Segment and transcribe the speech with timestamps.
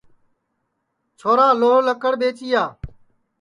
[1.19, 2.63] چھورا لھو لکڑ ٻئجیا